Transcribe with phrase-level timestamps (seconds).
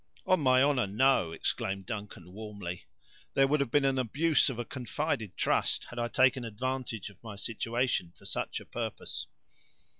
[0.25, 2.87] "On my honor, no," exclaimed Duncan, warmly;
[3.35, 7.21] "there would have been an abuse of a confided trust, had I taken advantage of
[7.21, 9.27] my situation for such a purpose."